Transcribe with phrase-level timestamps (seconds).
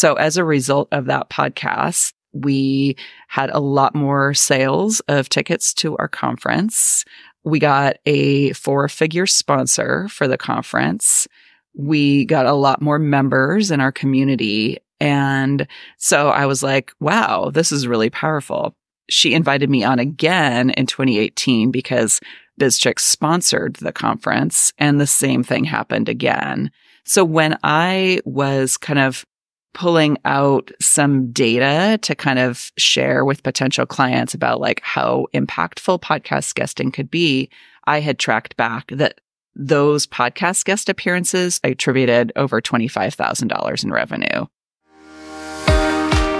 [0.00, 2.96] So as a result of that podcast, we
[3.28, 7.04] had a lot more sales of tickets to our conference.
[7.44, 11.28] We got a four figure sponsor for the conference.
[11.74, 14.78] We got a lot more members in our community.
[15.00, 15.66] And
[15.98, 18.74] so I was like, wow, this is really powerful.
[19.10, 22.20] She invited me on again in 2018 because
[22.58, 26.70] BizChix sponsored the conference and the same thing happened again.
[27.04, 29.26] So when I was kind of
[29.72, 36.00] pulling out some data to kind of share with potential clients about like how impactful
[36.00, 37.48] podcast guesting could be,
[37.84, 39.20] I had tracked back that
[39.54, 44.46] those podcast guest appearances attributed over $25,000 in revenue.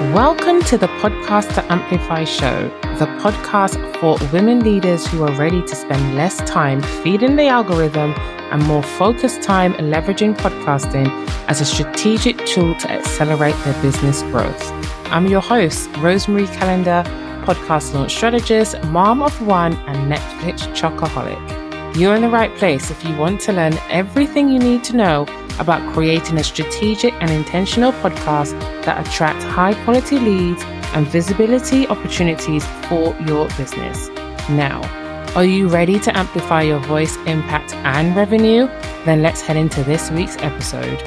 [0.00, 2.68] Welcome to the Podcast to Amplify show,
[2.98, 8.14] the podcast for women leaders who are ready to spend less time feeding the algorithm
[8.50, 11.06] and more focused time leveraging podcasting
[11.48, 14.72] as a strategic tool to accelerate their business growth.
[15.12, 17.04] I'm your host, Rosemary Calendar,
[17.44, 21.94] podcast launch strategist, mom of one, and Netflix chocoholic.
[21.94, 25.26] You're in the right place if you want to learn everything you need to know
[25.60, 30.62] about creating a strategic and intentional podcast that attracts high quality leads
[30.94, 34.08] and visibility opportunities for your business.
[34.48, 34.80] Now,
[35.36, 38.66] are you ready to amplify your voice, impact, and revenue?
[39.04, 41.00] Then let's head into this week's episode.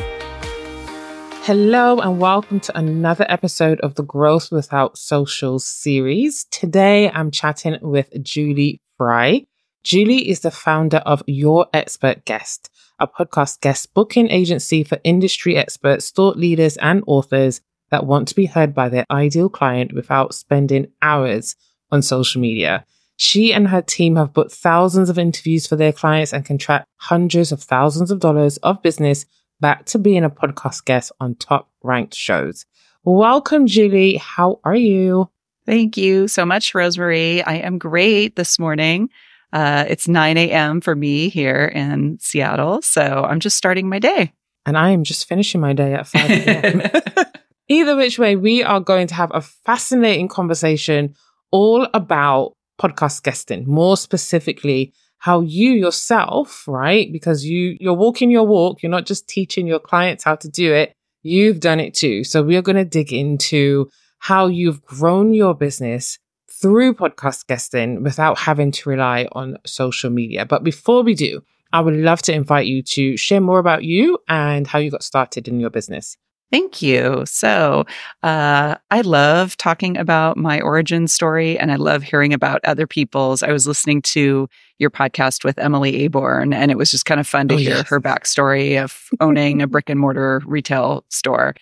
[1.42, 6.46] Hello, and welcome to another episode of the Growth Without Social series.
[6.46, 9.46] Today, I'm chatting with Julie Fry.
[9.84, 15.58] Julie is the founder of Your Expert Guest, a podcast guest booking agency for industry
[15.58, 20.34] experts, thought leaders, and authors that want to be heard by their ideal client without
[20.34, 21.56] spending hours
[21.92, 22.86] on social media.
[23.16, 26.86] She and her team have booked thousands of interviews for their clients and can track
[26.98, 29.26] hundreds of thousands of dollars of business
[29.60, 32.66] back to being a podcast guest on top ranked shows.
[33.04, 34.18] Welcome, Julie.
[34.18, 35.30] How are you?
[35.66, 37.44] Thank you so much, Rosemary.
[37.44, 39.10] I am great this morning.
[39.54, 40.82] Uh, it's 9 a.m.
[40.82, 42.82] for me here in Seattle.
[42.82, 44.34] So I'm just starting my day.
[44.66, 46.82] And I am just finishing my day at 5 a.m.
[47.70, 51.14] Either which way, we are going to have a fascinating conversation
[51.52, 57.12] all about podcast guesting, more specifically, how you yourself, right?
[57.14, 58.82] Because you, you're walking your walk.
[58.82, 60.94] You're not just teaching your clients how to do it.
[61.22, 62.24] You've done it too.
[62.24, 66.18] So we are going to dig into how you've grown your business
[66.64, 70.46] through podcast guesting without having to rely on social media.
[70.46, 71.44] But before we do,
[71.74, 75.04] I would love to invite you to share more about you and how you got
[75.04, 76.16] started in your business.
[76.52, 77.24] Thank you.
[77.26, 77.84] So,
[78.22, 83.44] uh, I love talking about my origin story and I love hearing about other people's.
[83.44, 84.48] I was listening to
[84.80, 87.78] your podcast with Emily Aborn, and it was just kind of fun to oh, hear
[87.78, 87.90] yes.
[87.90, 91.56] her backstory of owning a brick and mortar retail store.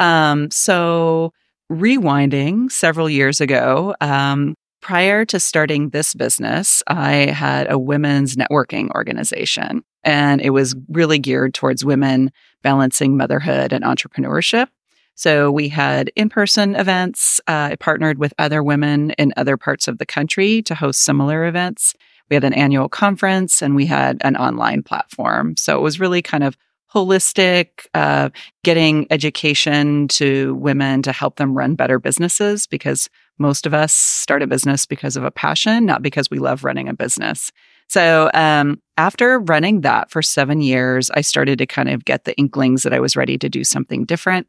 [0.00, 1.32] Um, so,
[1.70, 8.90] rewinding several years ago, um, prior to starting this business, I had a women's networking
[8.94, 12.30] organization, and it was really geared towards women
[12.62, 14.68] balancing motherhood and entrepreneurship.
[15.14, 17.40] So we had in person events.
[17.48, 21.44] Uh, I partnered with other women in other parts of the country to host similar
[21.44, 21.94] events.
[22.30, 25.56] We had an annual conference and we had an online platform.
[25.56, 26.56] So it was really kind of
[26.94, 28.30] holistic, uh,
[28.64, 34.42] getting education to women to help them run better businesses because most of us start
[34.42, 37.52] a business because of a passion, not because we love running a business.
[37.88, 42.36] So, um, after running that for seven years, I started to kind of get the
[42.36, 44.46] inklings that I was ready to do something different.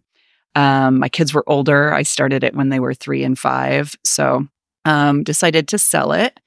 [0.55, 1.93] Um, my kids were older.
[1.93, 3.95] I started it when they were three and five.
[4.03, 4.47] So,
[4.85, 6.39] um, decided to sell it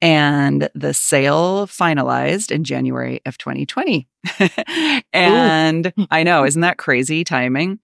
[0.00, 4.08] and the sale finalized in January of 2020.
[5.12, 7.78] and I know, isn't that crazy timing?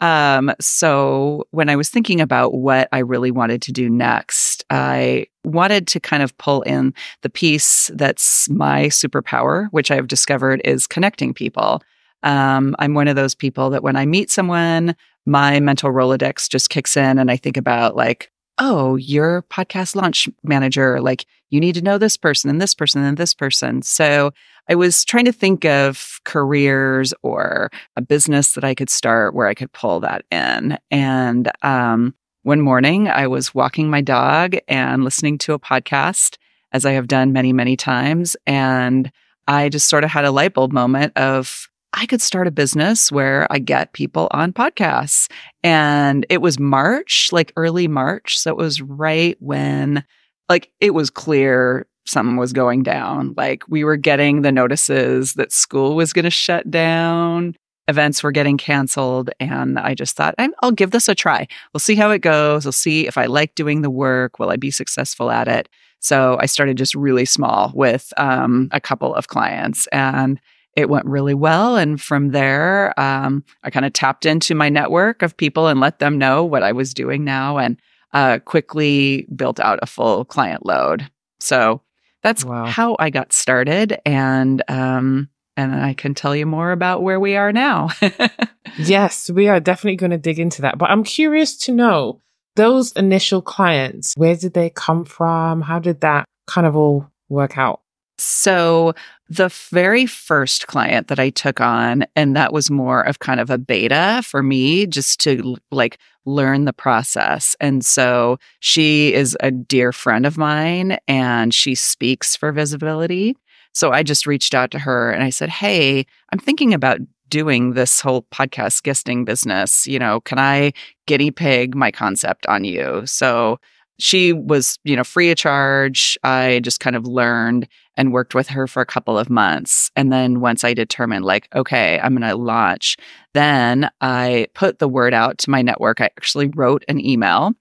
[0.00, 5.26] Um, so when I was thinking about what I really wanted to do next, I
[5.44, 10.86] wanted to kind of pull in the piece that's my superpower, which I've discovered is
[10.86, 11.82] connecting people.
[12.22, 14.94] Um, I'm one of those people that when I meet someone,
[15.26, 20.28] my mental Rolodex just kicks in and I think about like, oh, you're podcast launch
[20.42, 21.00] manager.
[21.00, 23.82] Like you need to know this person and this person and this person.
[23.82, 24.32] So
[24.68, 29.46] I was trying to think of careers or a business that I could start where
[29.46, 30.78] I could pull that in.
[30.90, 36.36] And um, one morning I was walking my dog and listening to a podcast,
[36.72, 38.36] as I have done many, many times.
[38.46, 39.10] And
[39.46, 43.10] I just sort of had a light bulb moment of, I could start a business
[43.10, 45.30] where I get people on podcasts.
[45.62, 48.38] And it was March, like early March.
[48.38, 50.04] So it was right when,
[50.50, 53.34] like, it was clear something was going down.
[53.36, 57.54] Like, we were getting the notices that school was going to shut down.
[57.88, 59.30] events were getting canceled.
[59.40, 61.48] And I just thought, I'll give this a try.
[61.72, 62.64] We'll see how it goes.
[62.64, 64.38] We'll see if I like doing the work.
[64.38, 65.68] Will I be successful at it?
[66.00, 70.38] So I started just really small with um, a couple of clients and
[70.76, 71.76] it went really well.
[71.76, 75.98] And from there, um, I kind of tapped into my network of people and let
[75.98, 77.80] them know what I was doing now and
[78.12, 81.10] uh, quickly built out a full client load.
[81.40, 81.82] So
[82.22, 82.66] that's wow.
[82.66, 83.98] how I got started.
[84.04, 87.90] And, um, and I can tell you more about where we are now.
[88.78, 90.78] yes, we are definitely going to dig into that.
[90.78, 92.20] But I'm curious to know
[92.54, 95.62] those initial clients, where did they come from?
[95.62, 97.80] How did that kind of all work out?
[98.18, 98.94] So,
[99.30, 103.50] the very first client that I took on, and that was more of kind of
[103.50, 107.54] a beta for me, just to like learn the process.
[107.60, 113.36] And so she is a dear friend of mine and she speaks for visibility.
[113.72, 117.74] So I just reached out to her and I said, Hey, I'm thinking about doing
[117.74, 119.86] this whole podcast guesting business.
[119.86, 120.72] You know, can I
[121.06, 123.02] guinea pig my concept on you?
[123.06, 123.58] So
[123.98, 126.16] she was, you know, free of charge.
[126.22, 129.90] I just kind of learned and worked with her for a couple of months.
[129.96, 132.96] And then once I determined, like, okay, I'm going to launch,
[133.34, 136.00] then I put the word out to my network.
[136.00, 137.54] I actually wrote an email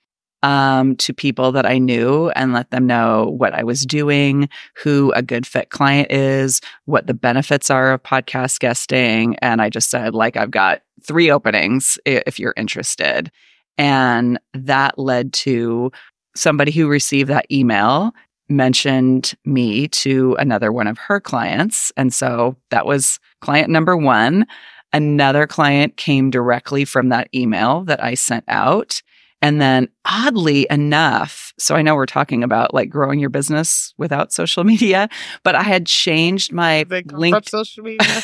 [0.43, 5.11] um, to people that I knew and let them know what I was doing, who
[5.13, 9.35] a good fit client is, what the benefits are of podcast guesting.
[9.41, 13.31] And I just said, like, I've got three openings if you're interested.
[13.79, 15.91] And that led to
[16.37, 18.13] somebody who received that email
[18.49, 21.91] mentioned me to another one of her clients.
[21.97, 24.45] And so that was client number one.
[24.93, 29.01] Another client came directly from that email that I sent out.
[29.41, 34.31] And then oddly enough, so I know we're talking about like growing your business without
[34.31, 35.09] social media,
[35.43, 38.21] but I had changed my link social media.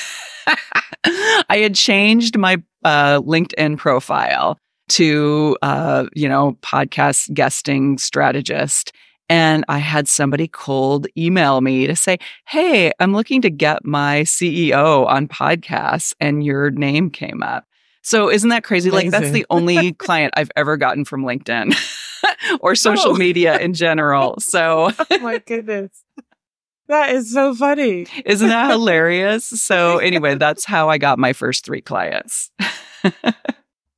[1.05, 4.57] I had changed my uh, LinkedIn profile
[4.89, 8.91] to uh, you know, podcast guesting strategist.
[9.29, 14.21] And I had somebody cold email me to say, Hey, I'm looking to get my
[14.21, 17.65] CEO on podcasts, and your name came up.
[18.03, 18.89] So isn't that crazy?
[18.89, 19.11] Amazing.
[19.11, 21.73] Like that's the only client I've ever gotten from LinkedIn
[22.59, 23.15] or social oh.
[23.15, 24.35] media in general.
[24.39, 26.03] So Oh my goodness.
[26.89, 28.07] That is so funny.
[28.25, 29.45] Isn't that hilarious?
[29.45, 32.51] So anyway, that's how I got my first three clients.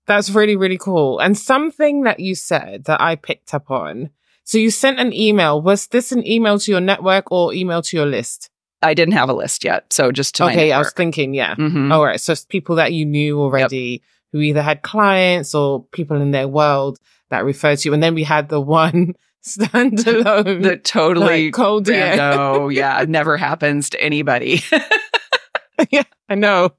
[0.08, 1.20] That's really, really cool.
[1.20, 4.12] And something that you said that I picked up on.
[4.44, 5.62] So you sent an email.
[5.62, 8.50] Was this an email to your network or email to your list?
[8.82, 9.92] I didn't have a list yet.
[9.92, 11.56] So just to Okay, I was thinking, yeah.
[11.56, 11.92] Mm-hmm.
[11.92, 12.22] All right.
[12.22, 14.02] So it's people that you knew already yep.
[14.32, 17.00] who either had clients or people in their world
[17.30, 17.94] that referred to you.
[17.94, 19.16] And then we had the one
[19.48, 20.62] standalone.
[20.62, 22.72] the totally like, cold rando.
[22.74, 23.02] yeah.
[23.02, 24.62] It never happens to anybody.
[25.90, 26.74] yeah, I know.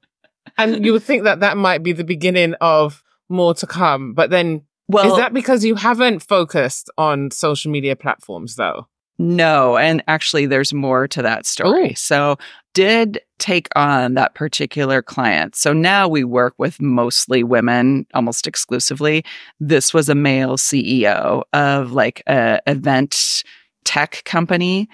[0.57, 4.13] And you would think that that might be the beginning of more to come.
[4.13, 8.87] But then, well, is that because you haven't focused on social media platforms though?
[9.19, 11.91] No, and actually, there's more to that story.
[11.91, 11.95] Ooh.
[11.95, 12.37] So,
[12.73, 15.55] did take on that particular client.
[15.55, 19.25] So now we work with mostly women, almost exclusively.
[19.59, 23.43] This was a male CEO of like a event
[23.83, 24.87] tech company,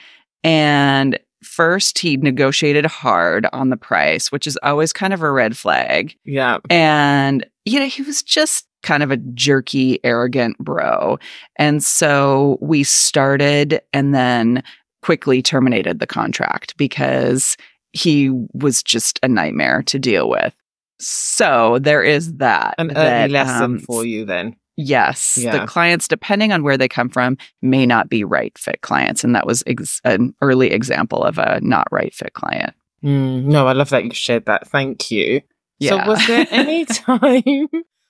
[0.46, 5.58] and first he negotiated hard on the price, which is always kind of a red
[5.58, 6.16] flag.
[6.24, 11.18] Yeah, and you know he was just kind of a jerky, arrogant bro.
[11.56, 14.62] And so we started and then
[15.02, 17.58] quickly terminated the contract because
[17.94, 20.54] he was just a nightmare to deal with.
[21.00, 22.76] So there is that.
[22.78, 24.56] An that, early lesson um, for you then.
[24.76, 25.38] Yes.
[25.40, 25.60] Yeah.
[25.60, 29.24] The clients, depending on where they come from, may not be right fit clients.
[29.24, 32.74] And that was ex- an early example of a not right fit client.
[33.04, 34.68] Mm, no, I love that you shared that.
[34.68, 35.42] Thank you.
[35.80, 36.04] Yeah.
[36.04, 37.68] So, was there any time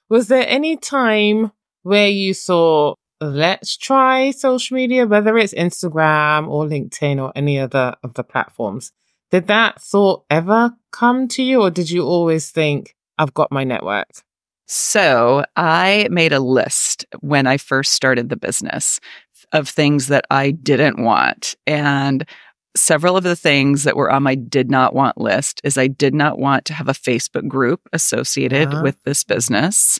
[0.09, 1.51] was there any time
[1.81, 7.95] where you thought, let's try social media, whether it's Instagram or LinkedIn or any other
[8.03, 8.91] of the platforms?
[9.31, 13.63] Did that thought ever come to you, or did you always think, I've got my
[13.63, 14.07] network?
[14.67, 18.99] So I made a list when I first started the business
[19.51, 21.55] of things that I didn't want.
[21.65, 22.23] And
[22.75, 26.13] several of the things that were on my did not want list is I did
[26.13, 28.81] not want to have a Facebook group associated uh-huh.
[28.83, 29.99] with this business.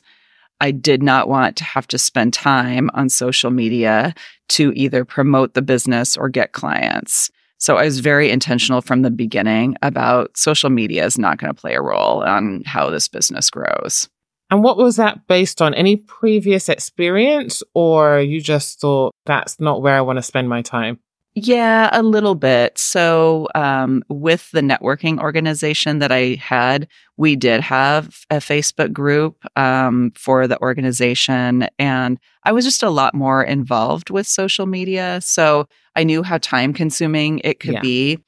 [0.60, 4.14] I did not want to have to spend time on social media
[4.50, 7.30] to either promote the business or get clients.
[7.58, 11.60] So I was very intentional from the beginning about social media is not going to
[11.60, 14.08] play a role on how this business grows.
[14.50, 15.74] And what was that based on?
[15.74, 20.62] Any previous experience, or you just thought that's not where I want to spend my
[20.62, 20.98] time?
[21.36, 22.78] Yeah, a little bit.
[22.78, 26.86] So, um, with the networking organization that I had,
[27.16, 32.90] we did have a Facebook group um, for the organization, and I was just a
[32.90, 35.18] lot more involved with social media.
[35.22, 37.80] So, I knew how time consuming it could Yeah.
[37.80, 38.18] be.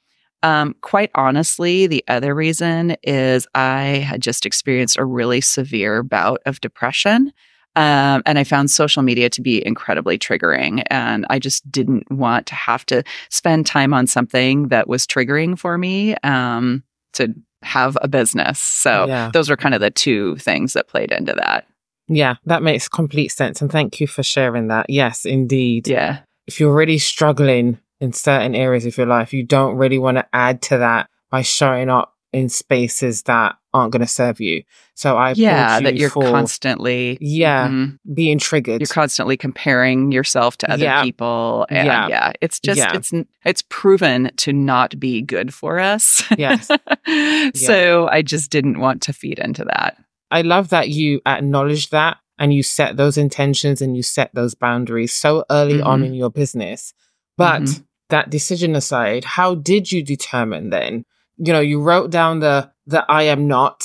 [0.42, 6.40] Um, quite honestly, the other reason is I had just experienced a really severe bout
[6.44, 7.32] of depression.
[7.76, 10.82] Um, and I found social media to be incredibly triggering.
[10.90, 15.58] And I just didn't want to have to spend time on something that was triggering
[15.58, 18.58] for me um, to have a business.
[18.58, 19.30] So Yeah.
[19.32, 21.66] those were kind of the two things that played into that.
[22.08, 23.60] Yeah, that makes complete sense.
[23.60, 24.86] And thank you for sharing that.
[24.88, 25.88] Yes, indeed.
[25.88, 26.20] Yeah.
[26.46, 30.26] If you're really struggling in certain areas of your life, you don't really want to
[30.32, 34.62] add to that by showing up in spaces that aren't going to serve you.
[34.94, 35.76] So I yeah.
[35.78, 37.16] applaud That you you're for constantly.
[37.20, 37.98] yeah Mhm.
[38.14, 38.80] being triggered.
[38.80, 41.02] You're constantly comparing yourself to other Yeah.
[41.02, 41.66] people.
[41.70, 42.08] And Yeah.
[42.08, 42.32] yeah.
[42.42, 42.94] It's just, Yeah.
[42.94, 43.12] it's,
[43.44, 46.22] it's proven to not be good for us.
[46.36, 46.68] Yes.
[47.54, 49.96] so I just didn't want to feed into that.
[50.30, 54.54] I love that you acknowledge that and you set those intentions and you set those
[54.54, 56.06] boundaries so early on Mhm.
[56.06, 56.92] in your business.
[57.38, 57.84] But Mhm.
[58.10, 61.04] that decision aside, how did you determine then?
[61.38, 63.80] You know, you wrote down the the I am not,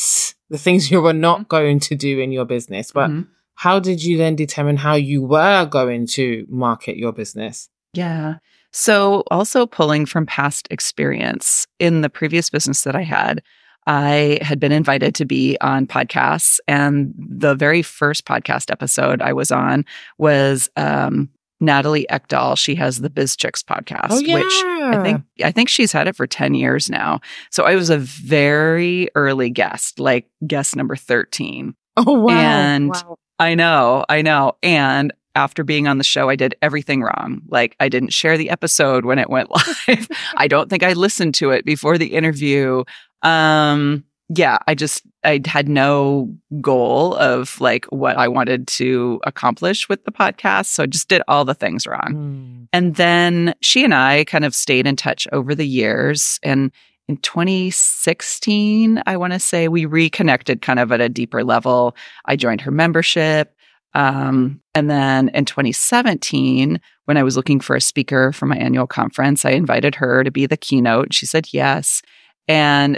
[0.50, 3.28] the things you were not going to do in your business, but Mhm.
[3.56, 7.70] how did you then determine how you were going to market your business?
[7.94, 8.36] Yeah.
[8.72, 13.42] So, also pulling from past experience in the previous business that I had,
[13.88, 16.60] I had been invited to be on podcasts.
[16.68, 19.84] And the very first podcast episode I was on
[20.20, 21.30] was um,
[21.62, 22.58] Natalie Eckdahl.
[22.58, 24.34] She has the Biz Chix podcast, Oh yeah.
[24.36, 24.52] which
[24.98, 27.22] I think I think she's had it for 10 years now.
[27.52, 31.74] So I was a very early guest, like guest number 13.
[31.98, 32.34] Oh wow.
[32.38, 33.16] and- wow.
[33.40, 34.54] I know, I know.
[34.62, 37.42] And after being on the show, I did everything wrong.
[37.48, 39.50] Like I didn't share the episode when it went
[39.88, 40.08] live.
[40.36, 42.84] I don't think I listened to it before the interview.
[43.24, 49.90] Um yeah, I just I had no goal of like what I wanted to accomplish
[49.90, 52.14] with the podcast, so I just did all the things wrong.
[52.14, 52.68] Mm.
[52.72, 56.40] And then she and I kind of stayed in touch over the years.
[56.44, 56.72] And
[57.10, 61.96] in 2016, I want to say we reconnected kind of at a deeper level.
[62.26, 63.54] I joined her membership.
[63.94, 68.88] Um, and then in 2017, when I was looking for a speaker for my annual
[68.88, 71.14] conference, I invited her to be the keynote.
[71.14, 72.02] She said yes.
[72.48, 72.98] And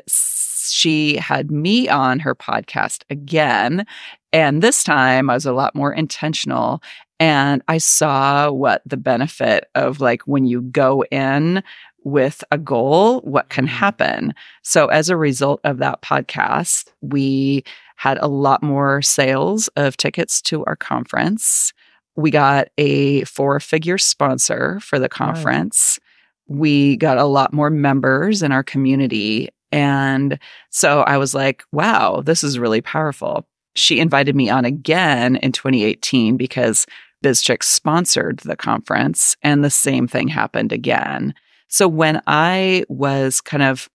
[0.73, 3.85] she had me on her podcast again.
[4.31, 6.81] And this time I was a lot more intentional.
[7.19, 11.63] And I saw what the benefit of like when you go in
[12.03, 13.75] with a goal, what can mm-hmm.
[13.75, 14.33] happen.
[14.63, 17.63] So, as a result of that podcast, we
[17.95, 21.71] had a lot more sales of tickets to our conference.
[22.15, 25.99] We got a four figure sponsor for the conference.
[26.47, 29.49] We got a lot more members in our community.
[29.73, 30.37] And
[30.69, 33.47] so I was like, wow, this is really powerful.
[33.75, 36.85] She invited me on again in 2018 because
[37.25, 41.33] BizChix sponsored the conference, and the same thing happened again.
[41.69, 43.89] So when I was kind of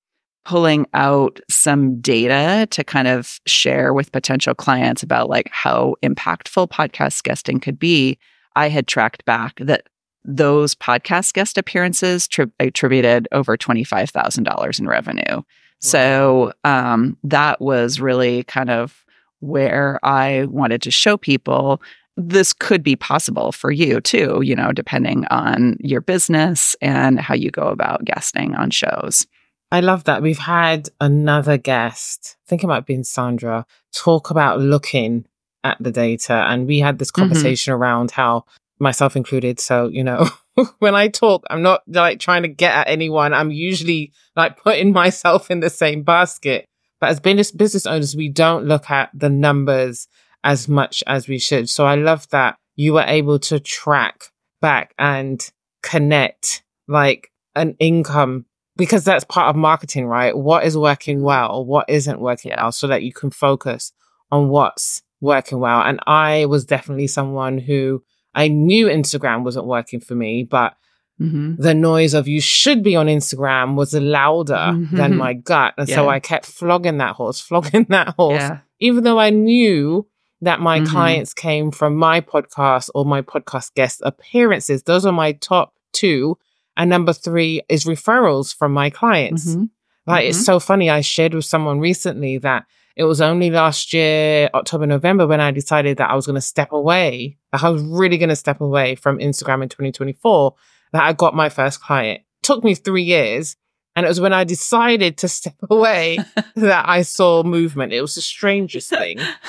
[0.44, 6.70] pulling out some data to kind of share with potential clients about like how impactful
[6.70, 8.18] podcast guesting could be,
[8.56, 9.88] I had tracked back that
[10.25, 15.42] those podcast guest appearances tri- attributed over $25,000 in revenue.
[15.80, 19.04] So um, that was really kind of
[19.40, 21.80] where I wanted to show people
[22.16, 27.35] this could be possible for you too, you know, depending on your business and how
[27.35, 29.25] you go about guesting on shows.
[29.70, 30.23] I love that.
[30.23, 35.26] We've had another guest, I think it might have been Sandra, talk about looking
[35.62, 36.44] at the data.
[36.49, 37.20] And we had this Mhm.
[37.20, 38.44] conversation around how,
[38.80, 40.26] myself included, so, you know,
[40.79, 43.33] when I talk, I'm not like trying to get at anyone.
[43.35, 46.67] I'm usually like putting myself in the same basket.
[47.00, 50.09] But as business business owners, we don't look at the numbers
[50.45, 51.71] as much as we should.
[51.71, 54.25] So I love that you were able to track
[54.61, 55.49] back and
[55.83, 58.47] connect like an income
[58.77, 60.37] because that's part of marketing, right?
[60.37, 63.93] What is working well, what isn't working well, so that you can focus
[64.31, 65.81] on what's working well.
[65.83, 68.03] And I was definitely someone who
[68.42, 70.75] I knew Instagram wasn't working for me, but
[71.21, 71.61] Mm-hmm.
[71.61, 75.16] the noise of you should be on Instagram was louder than Mhm.
[75.16, 75.75] my gut.
[75.76, 78.59] And so I kept flogging that horse, flogging that horse, Yeah.
[78.78, 80.07] even though I knew
[80.42, 80.87] that my Mhm.
[80.87, 84.85] clients came from my podcast or my podcast guest appearances.
[84.85, 86.38] Those are my top two.
[86.76, 89.57] And number three is referrals from my clients.
[89.57, 89.71] Mhm.
[90.07, 90.45] Like, it's Mhm.
[90.45, 90.88] so funny.
[90.88, 92.64] I shared with someone recently that
[92.99, 96.40] it was only last year, October, November, when I decided that I was going to
[96.40, 97.38] step away.
[97.52, 100.55] that I was really going to step away from Instagram in 2024.
[100.93, 102.23] that I got my first client.
[102.23, 103.57] It took me three years.
[103.95, 106.19] And it was when I decided to step away
[106.57, 107.93] that I saw movement.
[107.93, 109.19] It was the strangest thing.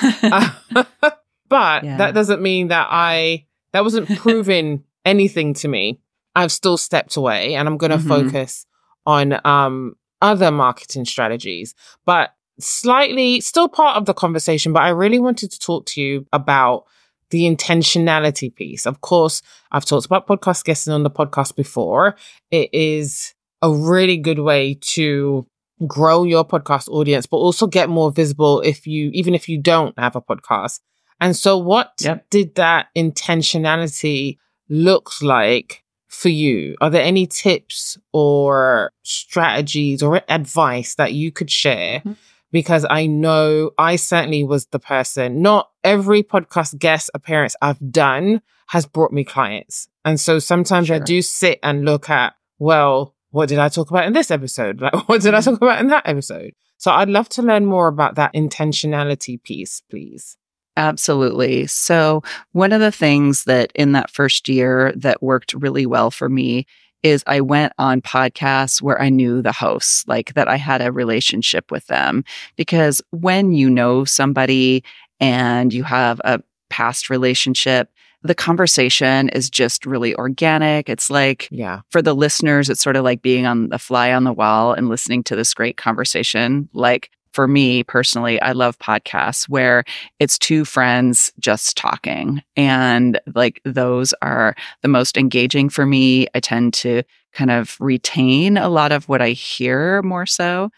[1.48, 1.96] but yeah.
[1.96, 6.00] that doesn't mean that I, that wasn't proving anything to me.
[6.36, 8.30] I've still stepped away and I'm going to mm-hmm.
[8.30, 8.64] focus
[9.04, 14.72] on, um, other marketing strategies, but slightly still part of the conversation.
[14.72, 16.84] But I really wanted to talk to you about
[17.30, 18.86] the intentionality piece.
[18.86, 22.16] Of course, I've talked about podcast guesting on the podcast before.
[22.50, 25.46] It is a really good way to
[25.86, 29.98] grow your podcast audience, but also get more visible if you, even if you don't
[29.98, 30.80] have a podcast.
[31.20, 32.28] And so what yep.
[32.30, 34.38] did that intentionality
[34.68, 36.76] look like for you?
[36.80, 42.00] Are there any tips or strategies or advice that you could share?
[42.00, 42.12] Mm-hmm.
[42.52, 48.42] Because I know I certainly was the person, not every podcast guest appearance I've done
[48.68, 49.88] has brought me clients.
[50.04, 50.96] And so sometimes sure.
[50.96, 54.80] I do sit and look at, well, what did I talk about in this episode?
[54.80, 55.50] Like, what did I mm-hmm.
[55.50, 56.54] talk about in that episode?
[56.78, 60.36] So I'd love to learn more about that intentionality piece, please.
[60.76, 61.66] Absolutely.
[61.66, 66.28] So, one of the things that in that first year that worked really well for
[66.28, 66.64] me
[67.02, 70.92] is I went on podcasts where I knew the hosts, like that I had a
[70.92, 72.24] relationship with them.
[72.56, 74.84] Because when you know somebody
[75.18, 77.90] and you have a past relationship,
[78.22, 80.88] the conversation is just really organic.
[80.88, 84.24] It's like, yeah, for the listeners, it's sort of like being on the fly on
[84.24, 86.68] the wall and listening to this great conversation.
[86.74, 89.84] Like, for me personally, I love podcasts where
[90.18, 92.42] it's two friends just talking.
[92.56, 96.26] And like those are the most engaging for me.
[96.34, 100.70] I tend to kind of retain a lot of what I hear more so.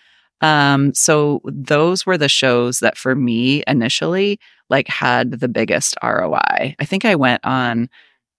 [0.42, 6.74] Um, so those were the shows that for me initially like had the biggest ROI.
[6.78, 7.88] I think I went on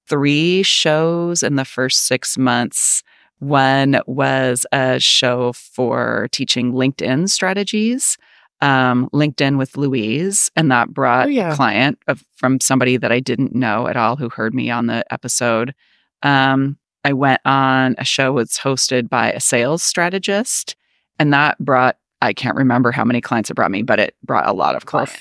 [0.07, 3.03] three shows in the first six months.
[3.39, 8.17] One was a show for teaching LinkedIn strategies,
[8.61, 11.51] um, LinkedIn with Louise, and that brought oh, yeah.
[11.51, 14.87] a client of, from somebody that I didn't know at all who heard me on
[14.87, 15.75] the episode.
[16.21, 20.75] Um, I went on a show that's hosted by a sales strategist,
[21.19, 24.47] and that brought I can't remember how many clients it brought me, but it brought
[24.47, 25.11] a lot of clients.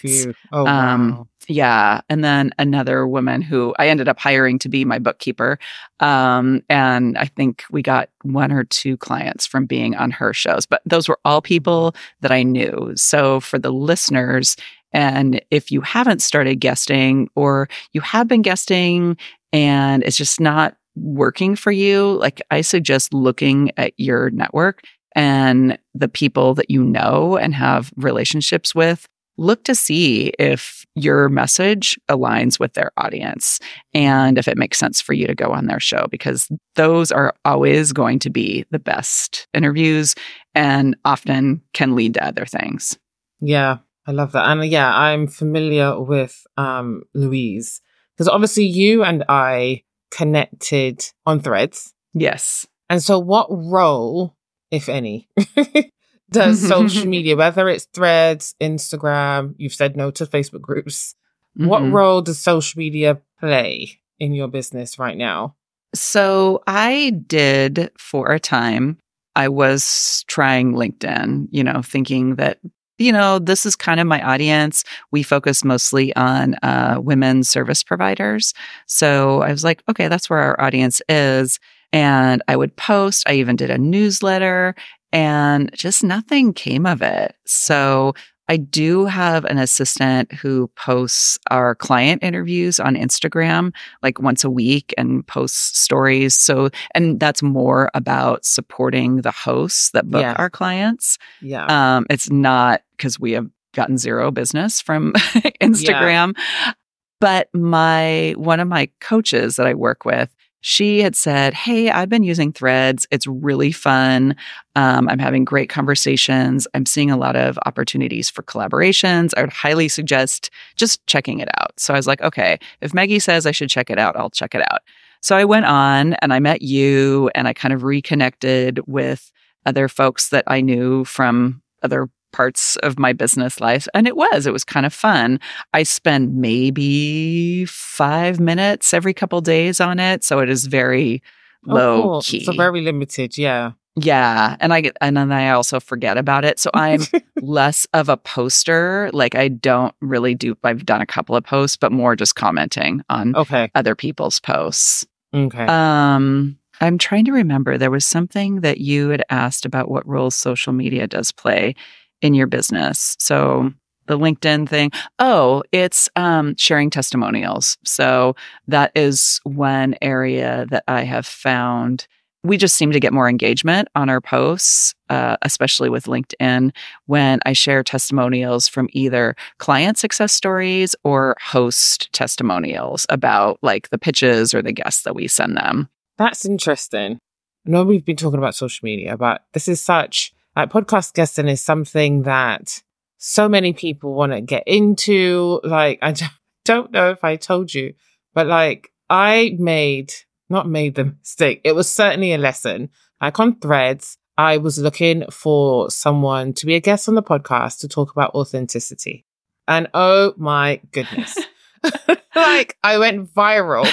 [0.52, 1.28] Oh, um, wow.
[1.48, 2.00] Yeah.
[2.08, 5.58] And then another woman who I ended up hiring to be my bookkeeper.
[6.00, 10.66] Um, and I think we got one or two clients from being on her shows,
[10.66, 12.92] but those were all people that I knew.
[12.96, 14.56] So for the listeners,
[14.92, 19.16] and if you haven't started guesting or you have been guesting
[19.52, 24.82] and it's just not working for you, like I suggest looking at your network
[25.14, 29.06] and the people that you know and have relationships with,
[29.38, 33.58] look to see if your message aligns with their audience
[33.94, 37.34] and if it makes sense for you to go on their show, because those are
[37.44, 40.14] always going to be the best interviews
[40.54, 42.98] and often can lead to other things.
[43.40, 44.48] Yeah, I love that.
[44.48, 47.80] And yeah, I'm familiar with um, Louise
[48.16, 51.94] because obviously you and I connected on threads.
[52.14, 52.66] Yes.
[52.90, 54.36] And so, what role
[54.72, 55.28] if any,
[56.32, 61.14] does social media, whether it's threads, Instagram, you've said no to Facebook groups.
[61.58, 61.68] Mm-hmm.
[61.68, 65.56] What role does social media play in your business right now?
[65.94, 68.98] So I did for a time.
[69.36, 72.58] I was trying LinkedIn, you know, thinking that,
[72.98, 74.84] you know, this is kind of my audience.
[75.10, 78.54] We focus mostly on uh, women service providers.
[78.86, 81.58] So I was like, okay, that's where our audience is.
[81.92, 84.74] And I would post, I even did a newsletter,
[85.12, 87.36] and just nothing came of it.
[87.46, 88.14] So
[88.48, 93.72] I do have an assistant who posts our client interviews on Instagram
[94.02, 96.34] like once a week and posts stories.
[96.34, 100.34] So, and that's more about supporting the hosts that book yeah.
[100.36, 101.18] our clients.
[101.40, 101.66] Yeah.
[101.66, 105.12] Um, it's not because we have gotten zero business from
[105.62, 106.34] Instagram.
[106.36, 106.72] Yeah.
[107.20, 110.28] But my one of my coaches that I work with,
[110.62, 113.06] she had said, Hey, I've been using threads.
[113.10, 114.34] It's really fun.
[114.74, 116.66] Um, I'm having great conversations.
[116.72, 119.32] I'm seeing a lot of opportunities for collaborations.
[119.36, 121.78] I would highly suggest just checking it out.
[121.78, 124.54] So I was like, okay, if Maggie says I should check it out, I'll check
[124.54, 124.80] it out.
[125.20, 129.30] So I went on and I met you and I kind of reconnected with
[129.66, 133.86] other folks that I knew from other parts of my business life.
[133.94, 135.38] And it was, it was kind of fun.
[135.72, 140.24] I spend maybe five minutes every couple days on it.
[140.24, 141.22] So it is very
[141.68, 142.22] oh, low cool.
[142.22, 142.44] key.
[142.44, 143.38] So very limited.
[143.38, 143.72] Yeah.
[143.96, 144.56] Yeah.
[144.60, 146.58] And I get, and then I also forget about it.
[146.58, 147.02] So I'm
[147.42, 149.10] less of a poster.
[149.12, 153.02] Like I don't really do, I've done a couple of posts, but more just commenting
[153.10, 153.70] on okay.
[153.74, 155.06] other people's posts.
[155.34, 155.66] Okay.
[155.66, 157.78] Um, I'm trying to remember.
[157.78, 161.74] There was something that you had asked about what roles social media does play
[162.22, 163.16] in your business.
[163.18, 163.70] So
[164.06, 164.90] the LinkedIn thing.
[165.18, 167.78] Oh, it's um, sharing testimonials.
[167.84, 168.34] So
[168.66, 172.06] that is one area that I have found
[172.44, 176.72] we just seem to get more engagement on our posts, uh, especially with LinkedIn,
[177.06, 183.98] when I share testimonials from either client success stories or host testimonials about like the
[183.98, 185.88] pitches or the guests that we send them.
[186.18, 187.18] That's interesting.
[187.66, 191.48] I know we've been talking about social media, but this is such like podcast guesting
[191.48, 192.82] is something that
[193.18, 195.60] so many people want to get into.
[195.64, 196.14] Like, I
[196.64, 197.94] don't know if I told you,
[198.34, 200.12] but like, I made,
[200.48, 201.60] not made the mistake.
[201.64, 202.90] It was certainly a lesson.
[203.20, 207.80] Like on threads, I was looking for someone to be a guest on the podcast
[207.80, 209.26] to talk about authenticity.
[209.68, 211.38] And oh my goodness.
[212.36, 213.86] like I went viral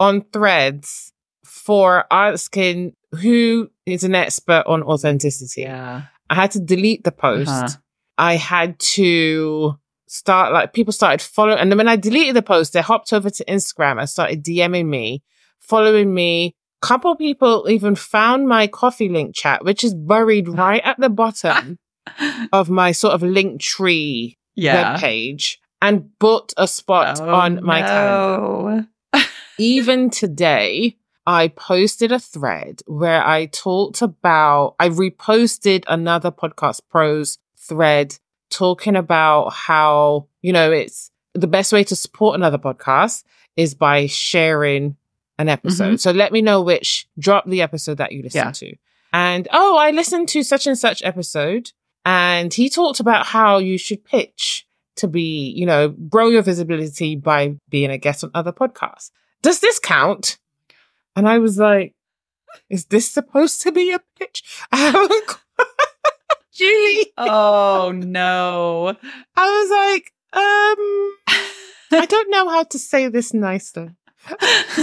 [0.00, 1.12] on threads
[1.44, 5.62] for asking who is an expert on authenticity.
[5.62, 6.02] Yeah.
[6.30, 7.50] I had to delete the post.
[7.50, 7.76] Uh-huh.
[8.16, 11.58] I had to start like people started following.
[11.58, 14.86] And then when I deleted the post, they hopped over to Instagram and started DMing
[14.86, 15.22] me,
[15.60, 16.54] following me.
[16.82, 21.78] Couple people even found my coffee link chat, which is buried right at the bottom
[22.52, 24.96] of my sort of link tree yeah.
[24.96, 27.86] webpage and booked a spot oh, on my no.
[27.86, 28.88] calendar.
[29.58, 37.38] even today, I posted a thread where I talked about, I reposted another podcast pros
[37.56, 38.18] thread
[38.50, 43.24] talking about how, you know, it's the best way to support another podcast
[43.56, 44.96] is by sharing
[45.38, 45.84] an episode.
[45.84, 45.96] Mm-hmm.
[45.96, 48.52] So let me know which, drop the episode that you listen yeah.
[48.52, 48.76] to.
[49.12, 51.72] And oh, I listened to such and such episode
[52.04, 57.16] and he talked about how you should pitch to be, you know, grow your visibility
[57.16, 59.10] by being a guest on other podcasts.
[59.42, 60.38] Does this count?
[61.16, 61.94] And I was like,
[62.68, 64.42] is this supposed to be a pitch?
[66.52, 67.12] Julie.
[67.18, 68.96] Oh no.
[69.36, 71.42] I was like, um,
[72.00, 73.90] I don't know how to say this nicely.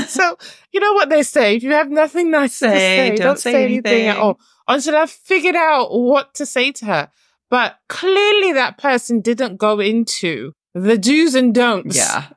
[0.07, 0.37] so
[0.71, 3.39] you know what they say: if you have nothing nice say, to say, don't, don't
[3.39, 3.91] say, say anything.
[3.91, 4.39] anything at all.
[4.67, 7.09] Until I've figured out what to say to her.
[7.49, 11.97] But clearly, that person didn't go into the do's and don'ts.
[11.97, 12.27] Yeah.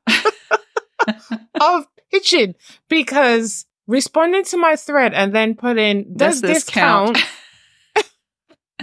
[1.60, 2.54] of pitching
[2.88, 7.16] because responding to my thread and then put in does, does this, this count?
[7.16, 8.10] count?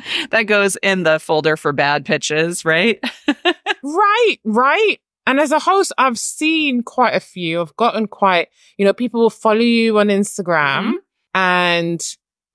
[0.31, 2.99] that goes in the folder for bad pitches, right?
[3.83, 4.97] right, right.
[5.27, 7.61] And as a host, I've seen quite a few.
[7.61, 10.95] I've gotten quite, you know, people will follow you on Instagram mm-hmm.
[11.35, 12.03] and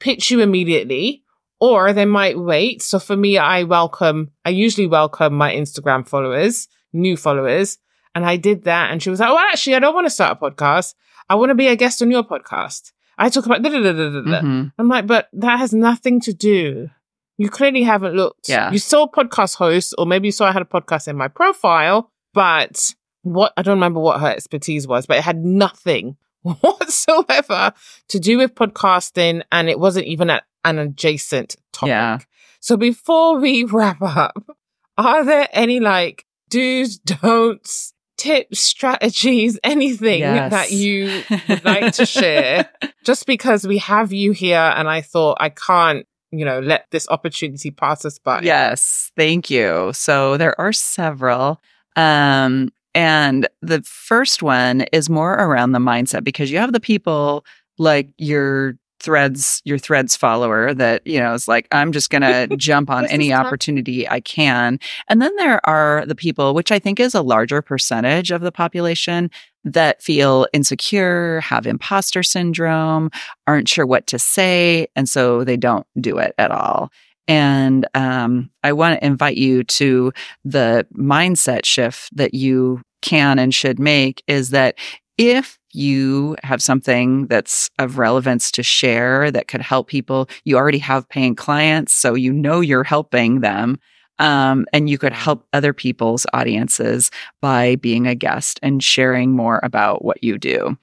[0.01, 1.23] pitch you immediately,
[1.61, 2.83] or they might wait.
[2.83, 7.79] So for me, I welcome, I usually welcome my Instagram followers, new followers.
[8.15, 8.91] And I did that.
[8.91, 10.95] And she was like, well, actually, I don't want to start a podcast.
[11.29, 12.93] I want to be a guest on your podcast.
[13.19, 14.69] I talk about, da da da mm-hmm.
[14.79, 16.91] I'm like, but that has nothing to do
[17.39, 18.49] you clearly haven't looked.
[18.49, 18.71] Yeah.
[18.71, 22.11] You saw podcast hosts, or maybe you saw I had a podcast in my profile,
[22.33, 27.73] but what I don't remember what her expertise was, but it had nothing whatsoever
[28.09, 31.89] to do with podcasting, and it wasn't even a, an adjacent topic.
[31.89, 32.19] Yeah.
[32.61, 34.57] So before we wrap up,
[34.97, 40.51] are there any like do's, don'ts, tips, strategies, anything yes.
[40.51, 42.69] that you would like to share?
[43.05, 47.09] Just because we have you here, and I thought I can't you know, let this
[47.09, 48.43] opportunity pass us by.
[48.43, 49.91] Yes, thank you.
[49.95, 51.61] So there are several.
[51.95, 57.45] Um, and the first one is more around the mindset because you have the people
[57.79, 58.77] like your
[59.07, 63.07] threads your threads follower that you know is like i'm just going to jump on
[63.07, 67.23] any opportunity i can and then there are the people which i think is a
[67.23, 69.31] larger percentage of the population
[69.67, 73.11] that feel insecure, have imposter syndrome,
[73.49, 76.91] aren't sure what to say, and so they don't do it at all.
[77.29, 80.13] And um, I want to invite you to
[80.45, 84.77] the mindset shift that you can and should make is that
[85.19, 90.79] if you have something that's of relevance to share that could help people, you already
[90.79, 93.79] have paying clients, so you know you're helping them
[94.19, 97.11] um, and you could help other people's audiences
[97.41, 100.77] by being a guest and sharing more about what you do.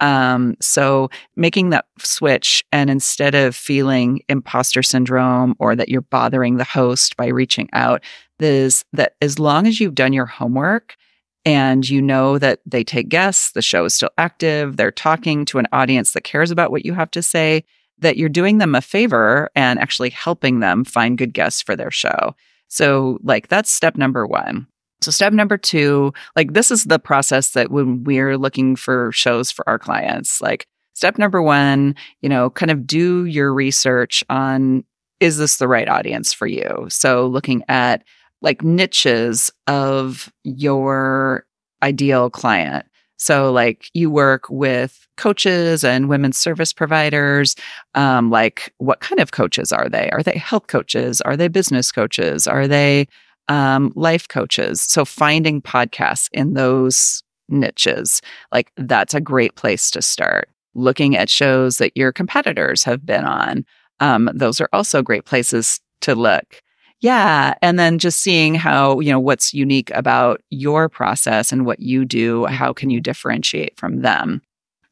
[0.00, 6.56] Um, so making that switch and instead of feeling imposter syndrome or that you're bothering
[6.56, 8.02] the host by reaching out,
[8.38, 10.96] is that as long as you've done your homework
[11.44, 15.58] and you know that they take guests, the show is still active, they're talking to
[15.58, 17.64] an audience that cares about what you have to say,
[17.98, 21.90] that you're doing them a favor and actually helping them find good guests for their
[21.90, 22.34] show.
[22.68, 24.66] So, like, that's step number one.
[25.00, 29.50] So, step number two, like, this is the process that when we're looking for shows
[29.50, 34.84] for our clients, like, step number one, you know, kind of do your research on
[35.20, 36.86] is this the right audience for you?
[36.88, 38.04] So looking at
[38.42, 41.44] like niches of your
[41.82, 42.86] ideal client.
[43.16, 47.54] So, like, you work with coaches and women's service providers.
[47.94, 50.08] Um, like, what kind of coaches are they?
[50.10, 51.20] Are they health coaches?
[51.20, 52.46] Are they business coaches?
[52.46, 53.08] Are they
[53.48, 54.80] um, life coaches?
[54.80, 58.22] So, finding podcasts in those niches,
[58.52, 60.48] like, that's a great place to start.
[60.74, 63.66] Looking at shows that your competitors have been on,
[63.98, 66.62] um, those are also great places to look.
[67.00, 67.54] Yeah.
[67.62, 72.04] And then just seeing how, you know, what's unique about your process and what you
[72.04, 72.54] do, mm-hmm.
[72.54, 74.42] how can you differentiate from them?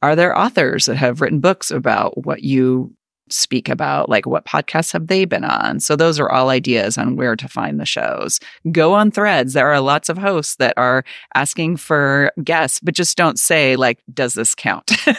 [0.00, 2.94] Are there authors that have written books about what you
[3.30, 4.08] speak about?
[4.08, 5.80] Like what podcasts have they been on?
[5.80, 8.40] So those are all ideas on where to find the shows.
[8.72, 9.52] Go on threads.
[9.52, 13.98] There are lots of hosts that are asking for guests, but just don't say, like,
[14.14, 14.92] does this count?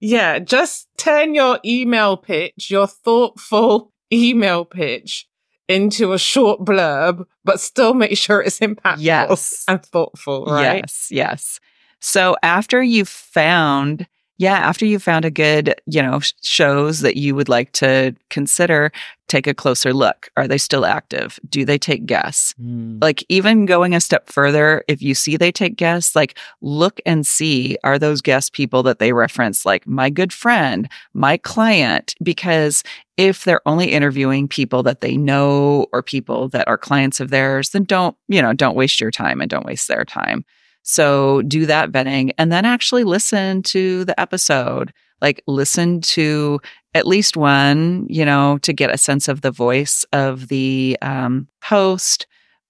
[0.00, 0.40] yeah.
[0.40, 5.26] Just turn your email pitch, your thoughtful email pitch
[5.68, 9.64] into a short blurb, but still make sure it's impactful yes.
[9.66, 10.82] and thoughtful, right?
[10.84, 11.60] Yes, yes.
[12.00, 14.06] So after you've found
[14.36, 18.90] yeah, after you found a good, you know, shows that you would like to consider,
[19.28, 20.28] take a closer look.
[20.36, 21.38] Are they still active?
[21.48, 22.52] Do they take guests?
[22.60, 23.00] Mm.
[23.00, 27.24] Like even going a step further, if you see they take guests, like look and
[27.24, 32.82] see are those guest people that they reference like my good friend, my client because
[33.16, 37.70] if they're only interviewing people that they know or people that are clients of theirs,
[37.70, 40.44] then don't, you know, don't waste your time and don't waste their time.
[40.84, 44.92] So do that vetting and then actually listen to the episode.
[45.20, 46.60] Like listen to
[46.92, 51.48] at least one, you know, to get a sense of the voice of the um,
[51.62, 52.26] host.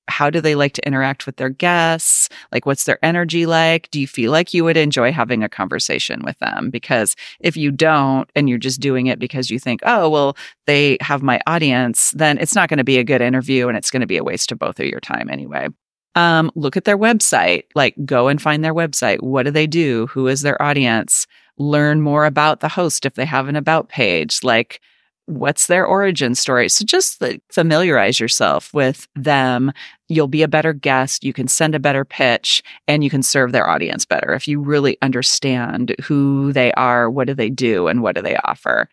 [0.07, 2.29] How do they like to interact with their guests?
[2.53, 3.91] Like, what's their energy like?
[3.91, 6.69] Do you feel like you would enjoy having a conversation with them?
[6.69, 10.99] Because if you don't and you're just doing it because you think, oh, well, they
[11.01, 14.03] have my audience, then it's not going to be a good interview and it's going
[14.03, 15.69] to be a waste of both of your time anyway.
[16.15, 17.65] Um, look at their website.
[17.75, 19.23] Like, go and find their website.
[19.23, 20.07] What do they do?
[20.09, 21.27] Who is their audience?
[21.59, 24.43] Learn more about the host if they have an about page.
[24.43, 24.81] Like,
[25.27, 26.69] what's their origin story?
[26.69, 29.73] So just like, familiarize yourself with them.
[30.09, 31.25] You'll be a better guest.
[31.25, 34.61] You can send a better pitch and you can serve their audience better if you
[34.61, 38.89] really understand who they are, what do they do, and what do they offer.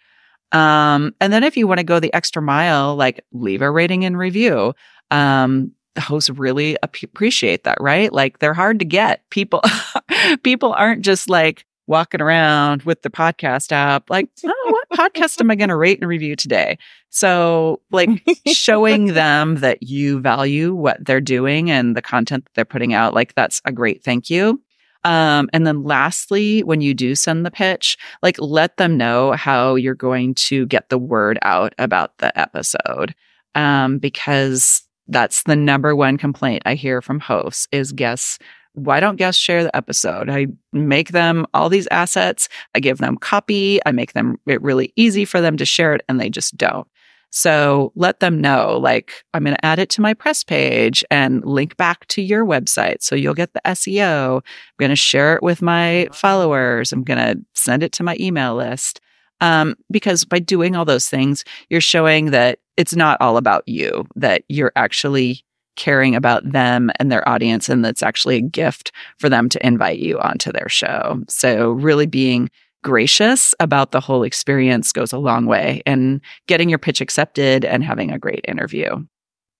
[0.54, 4.06] Um, and then if you want to go the extra mile, like leave a rating
[4.06, 4.74] and review.
[5.10, 8.12] Um, hosts really appreciate that, right?
[8.12, 9.30] Like they're hard to get.
[9.30, 9.62] People
[10.44, 15.52] people aren't just like walking around with the podcast app like, "Oh, what podcast am
[15.52, 16.78] I going to rate and review today?"
[17.10, 18.10] So, like
[18.48, 23.14] showing them that you value what they're doing and the content that they're putting out,
[23.14, 24.62] like that's a great thank you.
[25.04, 29.76] Um, and then lastly, when you do send the pitch, like let them know how
[29.76, 33.16] you're going to get the word out about the episode.
[33.56, 38.40] Um, because that's the number one complaint I hear from hosts is guests
[38.74, 40.30] why don't guests share the episode?
[40.30, 42.48] I make them all these assets.
[42.74, 43.80] I give them copy.
[43.86, 46.88] I make them it really easy for them to share it and they just don't.
[47.34, 51.46] So let them know, like, I'm going to add it to my press page and
[51.46, 53.02] link back to your website.
[53.02, 54.38] So you'll get the SEO.
[54.38, 54.44] I'm
[54.78, 56.92] going to share it with my followers.
[56.92, 59.00] I'm going to send it to my email list.
[59.42, 64.08] Um, because by doing all those things, you're showing that it's not all about you,
[64.16, 65.44] that you're actually
[65.76, 70.00] caring about them and their audience, and that's actually a gift for them to invite
[70.00, 71.22] you onto their show.
[71.28, 72.50] So, really being
[72.84, 77.84] gracious about the whole experience goes a long way in getting your pitch accepted and
[77.84, 79.06] having a great interview.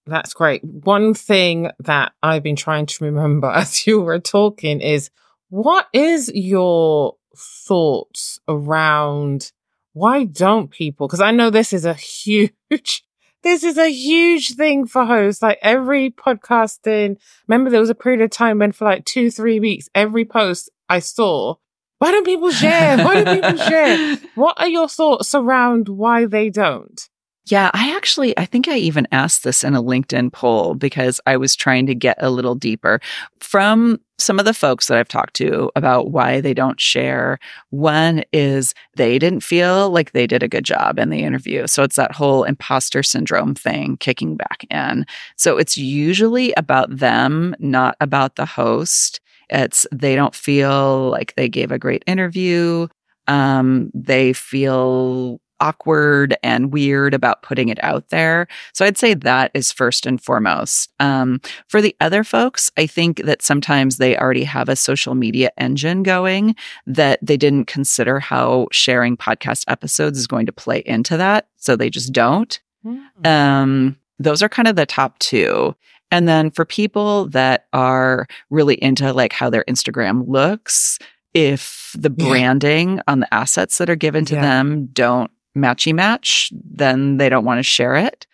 [0.08, 0.64] That's great.
[0.64, 5.10] One thing that I've been trying to remember as you were talking is
[5.50, 9.52] what is your thoughts around
[9.94, 11.08] why don't people?
[11.08, 12.54] Because I know this is a huge,
[13.44, 15.42] this is a huge thing for hosts.
[15.42, 19.60] Like every podcasting, remember there was a period of time when for like two, three
[19.60, 21.56] weeks, every post I saw,
[22.00, 22.98] why don't people share?
[22.98, 24.18] Why don't people share?
[24.36, 27.00] What are your thoughts around why they don't?
[27.46, 31.38] Yeah, I actually, I think I even asked this in a LinkedIn poll because I
[31.38, 33.00] was trying to get a little deeper
[33.40, 37.40] from some of the folks that I've talked to about why they don't share.
[37.72, 41.66] One is they didn't feel like they did a good job in the interview.
[41.66, 45.06] So it's that whole imposter syndrome thing kicking back in.
[45.36, 49.20] So it's usually about them, not about the host.
[49.50, 52.88] It's they don't feel like they gave a great interview.
[53.28, 58.48] Um, they feel awkward and weird about putting it out there.
[58.74, 60.92] So I'd say that is first and foremost.
[61.00, 65.52] Um, for the other folks, I think that sometimes they already have a social media
[65.58, 66.56] engine going
[66.88, 71.48] that they didn't consider how sharing podcast episodes is going to play into that.
[71.58, 72.60] So they just don't.
[72.86, 73.28] Mm-hmm.
[73.28, 75.76] Um, those are kind of the top two.
[76.12, 81.00] And then for people that are really into like how their Instagram looks,
[81.34, 83.04] if the branding yeah.
[83.08, 84.42] on the assets that are given to yeah.
[84.42, 88.28] them don't matchy match, then they don't want to share it.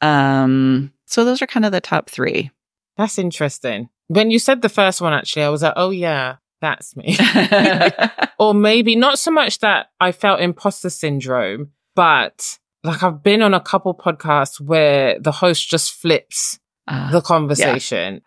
[0.00, 2.50] Um, so those are kind of the top three.
[2.96, 3.88] That's interesting.
[4.08, 7.16] When you said the first one, actually, I was like, oh, yeah, that's me.
[8.38, 13.54] or maybe not so much that I felt imposter syndrome, but like I've been on
[13.54, 16.58] a couple podcasts where the host just flips
[16.88, 18.14] uh, the conversation.
[18.14, 18.20] Yeah.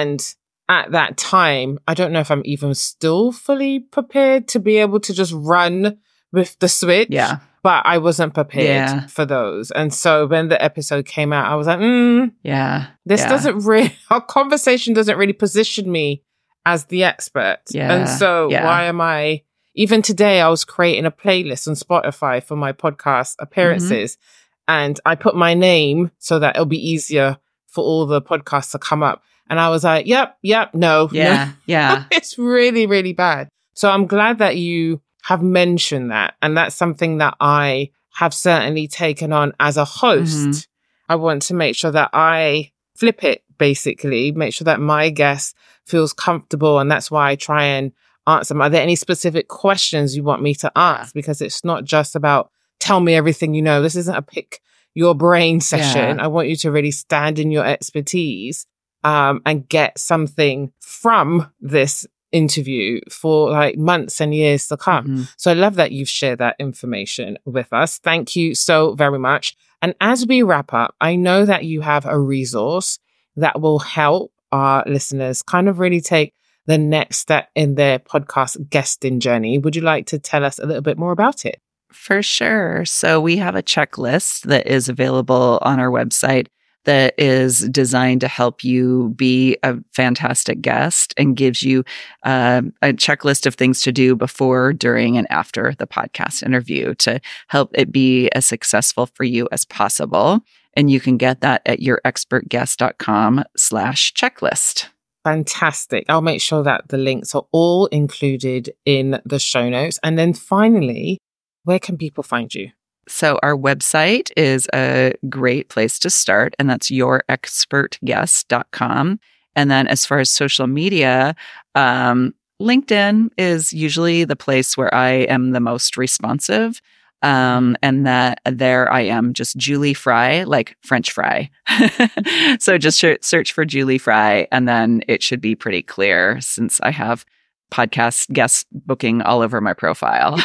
[0.00, 0.34] And
[0.68, 5.00] at that time, I don't know if I'm even still fully prepared to be able
[5.00, 5.98] to just run
[6.32, 7.08] with the switch.
[7.10, 7.38] Yeah.
[7.62, 9.06] But I wasn't prepared yeah.
[9.08, 9.70] for those.
[9.70, 12.88] And so when the episode came out, I was like, mm, yeah.
[13.04, 13.28] This yeah.
[13.28, 16.22] doesn't really, our conversation doesn't really position me
[16.64, 17.58] as the expert.
[17.70, 17.92] Yeah.
[17.92, 19.42] And so why am I,
[19.74, 24.16] even today, I was creating a playlist on Spotify for my podcast appearances.
[24.16, 24.24] Mm-hmm.
[24.70, 28.78] And I put my name so that it'll be easier for all the podcasts to
[28.78, 29.22] come up.
[29.48, 31.08] And I was like, yep, yep, no.
[31.12, 31.44] Yeah.
[31.46, 31.52] No.
[31.66, 32.04] Yeah.
[32.10, 33.48] it's really, really bad.
[33.74, 36.36] So I'm glad that you have mentioned that.
[36.40, 40.38] And that's something that I have certainly taken on as a host.
[40.38, 41.12] Mm-hmm.
[41.12, 45.54] I want to make sure that I flip it basically, make sure that my guest
[45.84, 46.78] feels comfortable.
[46.78, 47.92] And that's why I try and
[48.26, 48.62] answer them.
[48.62, 51.12] Are there any specific questions you want me to ask?
[51.12, 53.82] Because it's not just about tell me everything you know.
[53.82, 54.62] This isn't a pick
[54.94, 56.16] your brain session.
[56.16, 56.24] Yeah.
[56.24, 58.66] I want you to really stand in your expertise
[59.04, 65.06] um, and get something from this interview for like months and years to come.
[65.06, 65.22] Mm-hmm.
[65.36, 67.98] So I love that you've shared that information with us.
[67.98, 69.56] Thank you so very much.
[69.80, 72.98] And as we wrap up, I know that you have a resource
[73.36, 76.34] that will help our listeners kind of really take
[76.66, 79.58] the next step in their podcast guesting journey.
[79.58, 81.60] Would you like to tell us a little bit more about it?
[81.92, 82.84] For sure.
[82.84, 86.48] So we have a checklist that is available on our website
[86.84, 91.84] that is designed to help you be a fantastic guest and gives you
[92.24, 97.20] uh, a checklist of things to do before, during, and after the podcast interview to
[97.48, 100.40] help it be as successful for you as possible.
[100.74, 104.86] And you can get that at yourexpertguest.com slash checklist.
[105.24, 106.06] Fantastic.
[106.08, 109.98] I'll make sure that the links are all included in the show notes.
[110.02, 111.18] And then finally,
[111.64, 112.70] where can people find you?
[113.08, 119.20] So, our website is a great place to start, and that's yourexpertguest.com.
[119.56, 121.34] And then, as far as social media,
[121.74, 126.82] um, LinkedIn is usually the place where I am the most responsive.
[127.20, 131.50] Um, and that there I am, just Julie Fry, like French fry.
[132.60, 136.92] so just search for Julie Fry, and then it should be pretty clear since I
[136.92, 137.24] have
[137.70, 140.38] podcast guest booking all over my profile.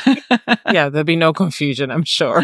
[0.72, 2.42] yeah, there'll be no confusion, I'm sure.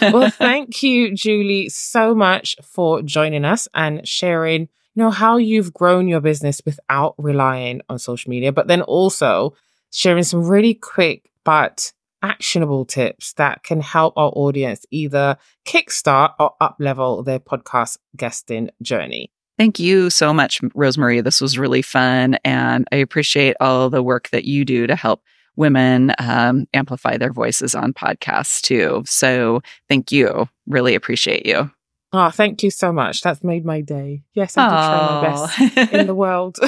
[0.00, 4.68] well, thank you, Julie, so much for joining us and sharing, you
[5.02, 9.54] know, how you've grown your business without relying on social media, but then also
[9.90, 11.92] sharing some really quick but
[12.22, 19.30] actionable tips that can help our audience either kickstart or uplevel their podcast guesting journey.
[19.58, 21.20] Thank you so much, Rosemary.
[21.20, 22.36] This was really fun.
[22.44, 25.22] And I appreciate all the work that you do to help
[25.56, 29.02] women um, amplify their voices on podcasts too.
[29.06, 30.48] So thank you.
[30.66, 31.70] Really appreciate you.
[32.12, 33.22] Oh, thank you so much.
[33.22, 34.22] That's made my day.
[34.34, 36.58] Yes, I did try my best in the world.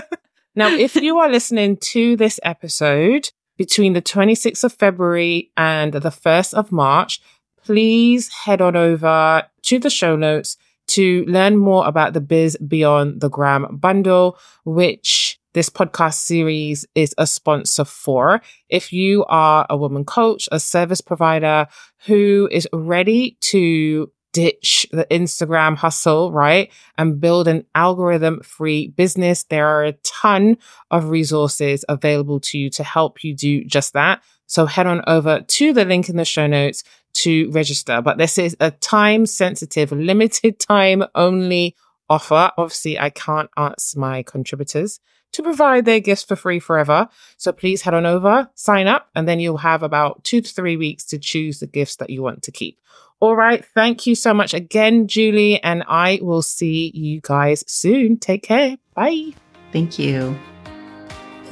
[0.54, 6.10] now, if you are listening to this episode between the 26th of February and the
[6.10, 7.20] 1st of March,
[7.64, 10.56] please head on over to the show notes
[10.88, 17.14] to learn more about the Biz Beyond the Gram bundle, which this podcast series is
[17.16, 18.42] a sponsor for.
[18.68, 21.66] If you are a woman coach, a service provider
[22.06, 26.70] who is ready to ditch the Instagram hustle, right?
[26.98, 29.44] And build an algorithm free business.
[29.44, 30.58] There are a ton
[30.90, 34.22] of resources available to you to help you do just that.
[34.46, 38.00] So head on over to the link in the show notes to register.
[38.02, 41.76] But this is a time sensitive, limited time only
[42.08, 42.50] offer.
[42.56, 45.00] Obviously, I can't ask my contributors
[45.32, 47.08] to provide their gifts for free forever.
[47.36, 50.76] So please head on over, sign up, and then you'll have about two to three
[50.76, 52.78] weeks to choose the gifts that you want to keep.
[53.20, 53.64] All right.
[53.74, 58.18] Thank you so much again, Julie, and I will see you guys soon.
[58.18, 58.76] Take care.
[58.94, 59.32] Bye.
[59.72, 60.38] Thank you.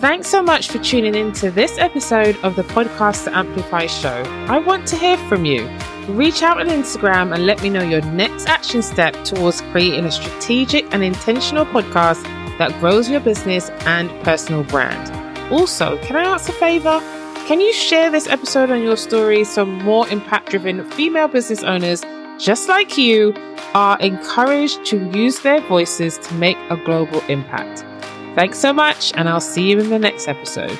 [0.02, 4.24] Thanks so much for tuning in to this episode of the Podcast to Amplify show.
[4.48, 5.68] I want to hear from you.
[6.08, 10.10] Reach out on Instagram and let me know your next action step towards creating a
[10.10, 12.20] strategic and intentional podcast
[12.58, 15.52] that grows your business and personal brand.
[15.52, 16.98] Also, can I ask a favor?
[17.46, 22.02] Can you share this episode on your story so more impact driven female business owners
[22.40, 23.32] just like you
[23.74, 27.84] are encouraged to use their voices to make a global impact?
[28.34, 30.78] Thanks so much, and I'll see you in the next episode.